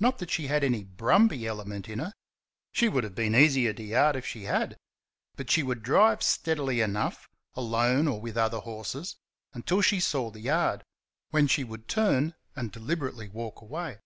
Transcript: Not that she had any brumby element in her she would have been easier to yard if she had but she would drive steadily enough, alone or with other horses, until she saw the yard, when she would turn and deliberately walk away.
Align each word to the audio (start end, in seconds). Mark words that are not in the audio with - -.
Not 0.00 0.18
that 0.18 0.32
she 0.32 0.48
had 0.48 0.64
any 0.64 0.82
brumby 0.82 1.46
element 1.46 1.88
in 1.88 2.00
her 2.00 2.12
she 2.72 2.88
would 2.88 3.04
have 3.04 3.14
been 3.14 3.36
easier 3.36 3.72
to 3.74 3.82
yard 3.84 4.16
if 4.16 4.26
she 4.26 4.42
had 4.46 4.76
but 5.36 5.48
she 5.48 5.62
would 5.62 5.84
drive 5.84 6.24
steadily 6.24 6.80
enough, 6.80 7.28
alone 7.54 8.08
or 8.08 8.20
with 8.20 8.36
other 8.36 8.58
horses, 8.58 9.14
until 9.52 9.80
she 9.80 10.00
saw 10.00 10.28
the 10.32 10.40
yard, 10.40 10.82
when 11.30 11.46
she 11.46 11.62
would 11.62 11.86
turn 11.86 12.34
and 12.56 12.72
deliberately 12.72 13.28
walk 13.28 13.60
away. 13.60 14.00